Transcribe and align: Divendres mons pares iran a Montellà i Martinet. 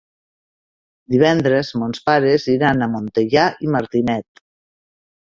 Divendres 1.15 1.69
mons 1.81 2.01
pares 2.07 2.47
iran 2.53 2.81
a 2.81 2.87
Montellà 2.95 3.45
i 3.67 3.71
Martinet. 3.77 4.43